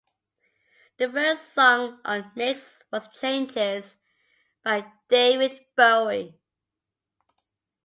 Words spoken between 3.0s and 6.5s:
"Changes" by David Bowie.